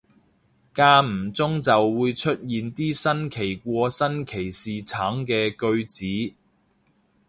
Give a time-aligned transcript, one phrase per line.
[0.73, 6.33] 間唔中就會出現啲新奇過新奇士橙嘅句子